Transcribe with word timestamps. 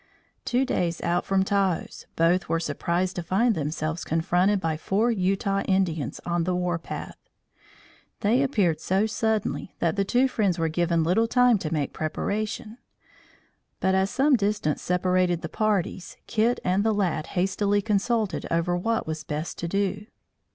Two 0.45 0.65
days 0.65 0.99
out 1.03 1.27
from 1.27 1.43
Taos, 1.43 2.07
both 2.15 2.49
were 2.49 2.59
surprised 2.59 3.15
to 3.17 3.21
find 3.21 3.53
themselves 3.53 4.03
confronted 4.03 4.59
by 4.59 4.75
four 4.75 5.11
Utah 5.11 5.61
Indians 5.67 6.19
on 6.25 6.43
the 6.43 6.55
war 6.55 6.79
path. 6.79 7.17
They 8.21 8.41
appeared 8.41 8.81
so 8.81 9.05
suddenly, 9.05 9.75
that 9.77 9.97
the 9.97 10.03
two 10.03 10.27
friends 10.27 10.57
were 10.57 10.69
given 10.69 11.03
little 11.03 11.27
time 11.27 11.59
to 11.59 11.71
make 11.71 11.93
preparation; 11.93 12.79
but, 13.79 13.93
as 13.93 14.09
some 14.09 14.35
distance 14.35 14.81
separated 14.81 15.43
the 15.43 15.49
parties, 15.49 16.17
Kit 16.25 16.59
and 16.63 16.83
the 16.83 16.95
lad 16.95 17.27
hastily 17.37 17.79
consulted 17.83 18.47
over 18.49 18.75
what 18.75 19.05
was 19.05 19.23
best 19.23 19.59
to 19.59 19.67
do. 19.67 20.07